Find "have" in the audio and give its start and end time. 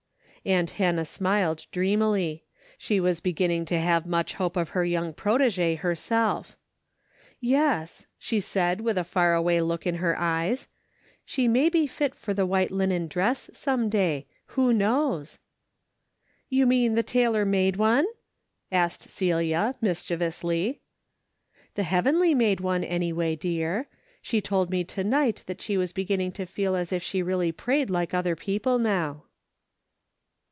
3.79-4.07